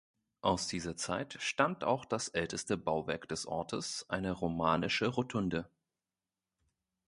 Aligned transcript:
Aus 0.41 0.65
dieser 0.67 0.97
Zeit 0.97 1.37
stammt 1.39 1.83
auch 1.83 2.05
das 2.05 2.27
älteste 2.27 2.75
Bauwerk 2.75 3.27
des 3.27 3.45
Ortes, 3.45 4.07
eine 4.09 4.31
romanische 4.31 5.05
Rotunde. 5.05 5.69